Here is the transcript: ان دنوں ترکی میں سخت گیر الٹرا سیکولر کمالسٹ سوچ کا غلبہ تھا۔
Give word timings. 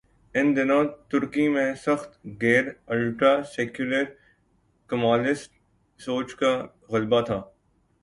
ان 0.35 0.47
دنوں 0.55 0.83
ترکی 1.09 1.47
میں 1.47 1.69
سخت 1.85 2.09
گیر 2.41 2.65
الٹرا 2.93 3.33
سیکولر 3.53 4.03
کمالسٹ 4.89 5.51
سوچ 5.99 6.35
کا 6.35 6.51
غلبہ 6.91 7.21
تھا۔ 7.21 7.39